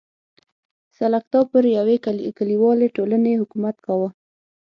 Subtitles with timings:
[0.97, 1.95] سلکتا پر یوې
[2.37, 4.09] کلیوالې ټولنې حکومت کاوه.